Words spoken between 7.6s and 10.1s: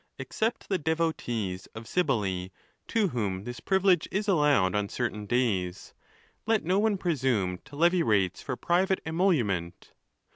to levy rates for private emolument.